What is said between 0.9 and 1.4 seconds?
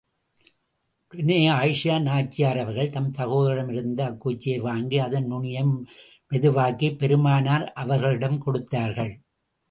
உடனே